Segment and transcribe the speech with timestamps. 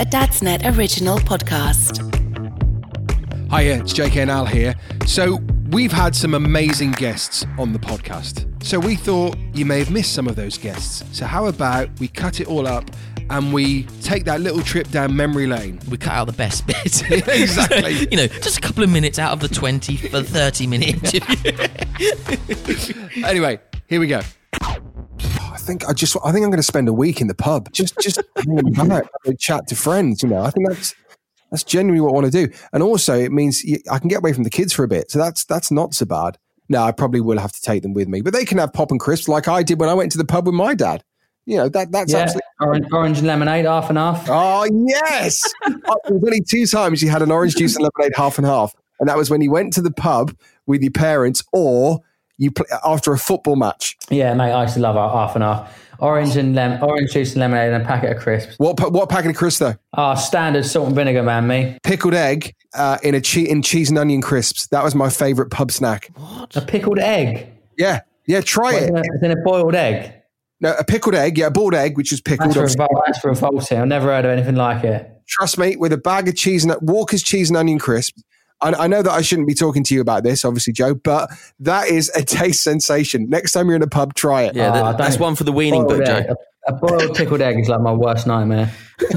[0.00, 1.98] a Dadsnet original podcast.
[3.54, 4.74] Hiya, it's JK and Al here.
[5.06, 8.46] So, we've had some amazing guests on the podcast.
[8.64, 11.04] So, we thought you may have missed some of those guests.
[11.12, 12.90] So, how about we cut it all up
[13.28, 15.78] and we take that little trip down memory lane?
[15.90, 17.02] we cut out the best bits.
[17.10, 18.08] exactly.
[18.10, 21.68] you know, just a couple of minutes out of the 20 for 30 minute interview.
[23.26, 24.22] Anyway, here we go.
[25.70, 27.70] I think I just I think I'm going to spend a week in the pub,
[27.70, 30.20] just just hanging a chat to friends.
[30.20, 30.96] You know, I think that's
[31.52, 34.32] that's genuinely what I want to do, and also it means I can get away
[34.32, 36.38] from the kids for a bit, so that's that's not so bad.
[36.68, 38.90] No, I probably will have to take them with me, but they can have pop
[38.90, 41.04] and crisps like I did when I went to the pub with my dad.
[41.46, 42.42] You know that that's Yeah, absolutely.
[42.60, 44.26] orange, orange and lemonade, half and half.
[44.28, 48.38] Oh yes, oh, there's only two times you had an orange juice and lemonade half
[48.38, 52.00] and half, and that was when you went to the pub with your parents or
[52.40, 53.96] you pl- after a football match.
[54.08, 55.78] Yeah, mate, I used to love our half and half.
[56.00, 58.54] Orange and lem- orange juice and lemonade and a packet of crisps.
[58.58, 59.74] What what packet of crisps though?
[59.92, 61.46] Ah, standard salt and vinegar, man.
[61.46, 64.66] Me pickled egg uh, in a che- in cheese and onion crisps.
[64.68, 66.10] That was my favorite pub snack.
[66.16, 67.46] What a pickled egg.
[67.76, 68.82] Yeah, yeah, try What, it.
[68.84, 70.14] Isn't it, isn't it boiled egg?
[70.62, 72.54] No, a pickled egg, yeah, a boiled egg, which is pickled.
[72.54, 73.78] That's, revol- that's revolting.
[73.78, 75.10] I've never heard of anything like it.
[75.28, 78.22] Trust me, with a bag of cheese and Walker's cheese and onion crisps.
[78.62, 81.30] I, I know that I shouldn't be talking to you about this, obviously, Joe, but
[81.60, 83.28] that is a taste sensation.
[83.28, 84.54] Next time you're in a pub, try it.
[84.54, 86.04] Yeah, Oh, that- that's one for the weaning book.
[86.04, 86.22] Joe.
[86.68, 88.70] A, a boiled pickled egg is like my worst nightmare.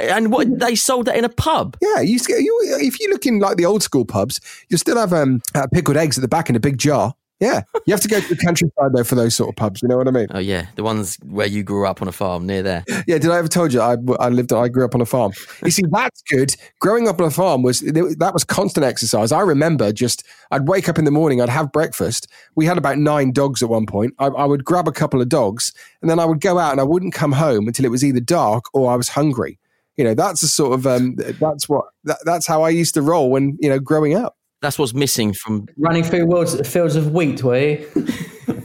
[0.00, 1.76] And what they sold that in a pub.
[1.80, 4.40] Yeah, you, used to get- you if you look in like the old school pubs,
[4.68, 7.14] you'll still have um, uh, pickled eggs at the back in a big jar.
[7.40, 9.82] Yeah, you have to go to the countryside though for those sort of pubs.
[9.82, 10.28] You know what I mean?
[10.30, 12.84] Oh yeah, the ones where you grew up on a farm near there.
[13.06, 15.32] Yeah, did I ever told you I, I lived I grew up on a farm?
[15.62, 16.54] You see, that's good.
[16.80, 19.32] Growing up on a farm was that was constant exercise.
[19.32, 22.28] I remember just I'd wake up in the morning, I'd have breakfast.
[22.54, 24.14] We had about nine dogs at one point.
[24.20, 26.80] I, I would grab a couple of dogs, and then I would go out and
[26.80, 29.58] I wouldn't come home until it was either dark or I was hungry.
[29.96, 33.02] You know, that's the sort of um, that's what that, that's how I used to
[33.02, 34.36] roll when you know growing up.
[34.64, 35.66] That's what's missing from.
[35.76, 37.86] Running through fields, fields of wheat, were you?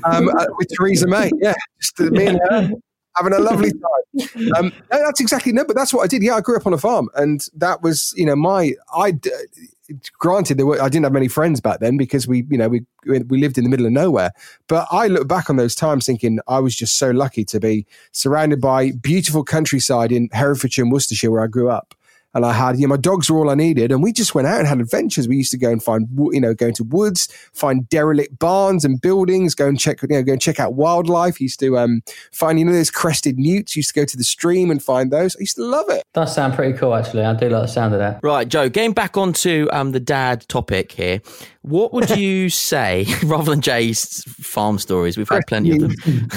[0.06, 1.30] um, uh, with Theresa May.
[1.42, 2.72] Yeah, just uh, me and her
[3.20, 4.52] having a lovely time.
[4.56, 6.24] Um, no, that's exactly no, but that's what I did.
[6.24, 9.12] Yeah, I grew up on a farm, and that was you know my I.
[9.12, 9.32] d-
[10.20, 12.86] Granted, there were I didn't have many friends back then because we you know we
[13.06, 14.32] we lived in the middle of nowhere.
[14.68, 17.88] But I look back on those times thinking I was just so lucky to be
[18.12, 21.96] surrounded by beautiful countryside in Herefordshire and Worcestershire where I grew up
[22.34, 24.48] and I had, you know, my dogs were all I needed, and we just went
[24.48, 25.28] out and had adventures.
[25.28, 29.02] We used to go and find, you know, go into woods, find derelict barns and
[29.02, 31.42] buildings, go and check, you know, go and check out wildlife.
[31.42, 32.02] Used to um,
[32.32, 33.76] find, you know, those crested newts.
[33.76, 35.36] Used to go to the stream and find those.
[35.36, 36.04] I used to love it.
[36.14, 37.24] Does sound pretty cool, actually.
[37.24, 38.20] I do like the sound of that.
[38.22, 38.70] Right, Joe.
[38.70, 41.22] Getting back onto um, the dad topic here,
[41.62, 45.18] what would you say rather than Jay's farm stories?
[45.18, 45.96] We've had plenty of them.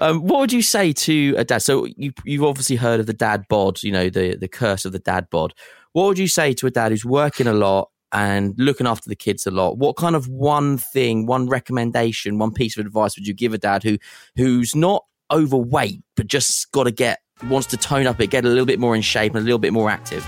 [0.00, 1.58] um, what would you say to a dad?
[1.58, 4.92] So you you've obviously heard of the dad bod, you know, the the curse of
[4.92, 5.54] the dad bod.
[5.92, 9.16] What would you say to a dad who's working a lot and looking after the
[9.16, 9.78] kids a lot?
[9.78, 13.58] What kind of one thing, one recommendation, one piece of advice would you give a
[13.58, 13.98] dad who
[14.36, 17.18] who's not overweight but just got to get
[17.48, 19.58] wants to tone up it, get a little bit more in shape and a little
[19.58, 20.26] bit more active?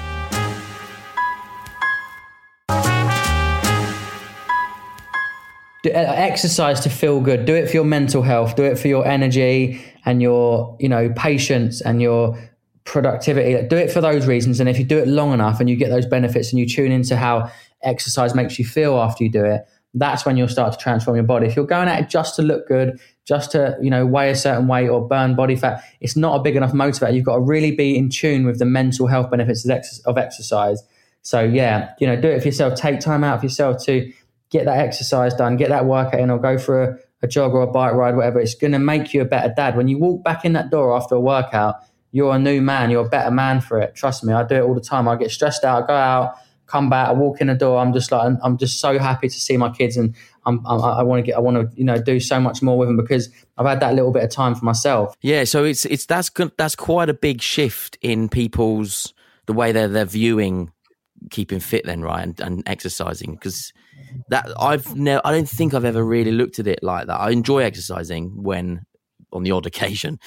[5.83, 7.45] Do, uh, exercise to feel good.
[7.45, 8.57] Do it for your mental health.
[8.57, 12.39] Do it for your energy and your, you know, patience and your
[12.85, 13.67] productivity.
[13.69, 14.61] Do it for those reasons.
[14.61, 16.91] And if you do it long enough and you get those benefits and you tune
[16.91, 17.51] into how
[17.83, 21.25] exercise makes you feel after you do it, that's when you'll start to transform your
[21.25, 21.47] body.
[21.47, 24.37] If you're going at it just to look good, just to you know weigh a
[24.37, 27.15] certain weight or burn body fat, it's not a big enough motivator.
[27.15, 30.19] You've got to really be in tune with the mental health benefits of ex- of
[30.19, 30.83] exercise.
[31.23, 32.75] So yeah, you know, do it for yourself.
[32.75, 34.11] Take time out for yourself to
[34.51, 37.63] get that exercise done, get that workout in, or go for a, a jog or
[37.63, 38.41] a bike ride, whatever.
[38.41, 39.77] It's going to make you a better dad.
[39.77, 41.77] When you walk back in that door after a workout,
[42.13, 42.91] you're a new man.
[42.91, 43.95] You're a better man for it.
[43.95, 45.09] Trust me, I do it all the time.
[45.09, 46.35] I get stressed out, I go out,
[46.67, 47.79] come back, I walk in the door.
[47.79, 50.15] I'm just like, I'm just so happy to see my kids, and
[50.47, 52.79] I'm, I, I want to get, I want to, you know, do so much more
[52.79, 53.29] with them because
[53.59, 55.15] I've had that little bit of time for myself.
[55.21, 59.13] Yeah, so it's it's that's that's quite a big shift in people's
[59.47, 60.71] the way they're they're viewing
[61.31, 63.73] keeping fit then right and, and exercising because
[64.29, 67.21] that I've never I don't think I've ever really looked at it like that.
[67.21, 68.85] I enjoy exercising when
[69.33, 70.19] on the odd occasion,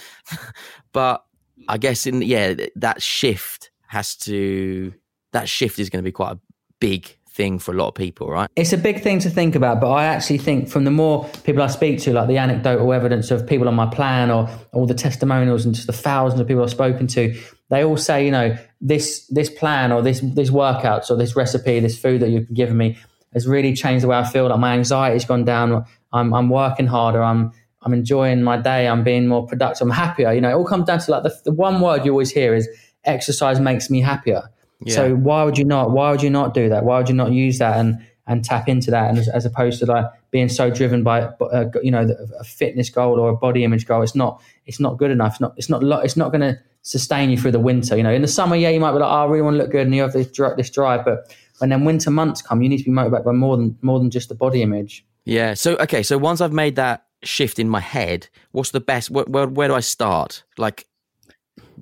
[0.92, 1.24] but
[1.68, 4.94] I guess in yeah that shift has to
[5.32, 6.40] that shift is going to be quite a
[6.80, 8.50] big thing for a lot of people, right?
[8.56, 11.64] It's a big thing to think about, but I actually think from the more people
[11.64, 14.94] I speak to, like the anecdotal evidence of people on my plan or all the
[14.94, 17.40] testimonials and just the thousands of people I've spoken to,
[17.70, 21.80] they all say, you know, this this plan or this this workouts or this recipe,
[21.80, 22.98] this food that you've given me
[23.34, 24.48] has really changed the way I feel.
[24.48, 25.86] Like my anxiety's gone down.
[26.12, 27.24] I'm I'm working harder.
[27.24, 28.88] I'm I'm enjoying my day.
[28.88, 29.88] I'm being more productive.
[29.88, 30.34] I'm happier.
[30.34, 32.54] You know, it all comes down to like the, the one word you always hear
[32.54, 32.68] is
[33.06, 34.50] exercise makes me happier.
[34.84, 34.96] Yeah.
[34.96, 35.92] So why would you not?
[35.92, 36.84] Why would you not do that?
[36.84, 39.10] Why would you not use that and and tap into that?
[39.10, 42.08] And as, as opposed to like being so driven by uh, you know
[42.40, 45.34] a fitness goal or a body image goal, it's not it's not good enough.
[45.34, 47.96] It's not it's not it's not going to sustain you through the winter.
[47.96, 49.58] You know, in the summer, yeah, you might be like, oh, I really want to
[49.60, 52.70] look good, and you have this this drive, but when then winter months come, you
[52.70, 55.06] need to be motivated by more than more than just the body image.
[55.26, 55.54] Yeah.
[55.54, 56.02] So okay.
[56.02, 59.12] So once I've made that shift in my head, what's the best?
[59.12, 60.44] Where, where, where do I start?
[60.58, 60.88] Like,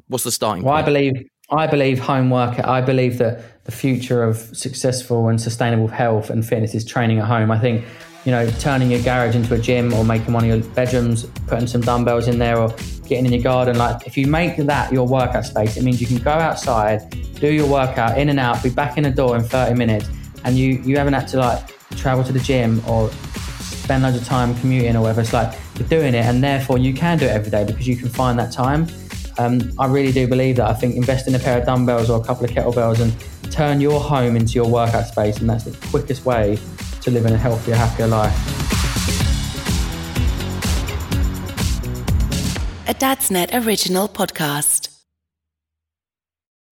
[0.07, 0.63] what's the starting?
[0.63, 0.83] Well, point?
[0.83, 2.59] I believe I believe home work.
[2.59, 7.25] I believe that the future of successful and sustainable health and fitness is training at
[7.25, 7.51] home.
[7.51, 7.85] I think
[8.25, 11.67] you know, turning your garage into a gym or making one of your bedrooms, putting
[11.67, 12.69] some dumbbells in there or
[13.07, 13.77] getting in your garden.
[13.77, 17.09] Like if you make that your workout space, it means you can go outside,
[17.39, 20.09] do your workout in and out, be back in the door in 30 minutes
[20.43, 23.09] and you, you haven't had to like travel to the gym or
[23.61, 25.21] spend loads of time commuting or whatever.
[25.21, 27.95] It's like you're doing it and therefore you can do it every day because you
[27.95, 28.87] can find that time.
[29.39, 30.69] Um, I really do believe that.
[30.69, 33.13] I think invest in a pair of dumbbells or a couple of kettlebells and
[33.49, 36.59] turn your home into your workout space, and that's the quickest way
[37.01, 38.35] to living a healthier, happier life.
[42.89, 44.88] A Dadsnet original podcast.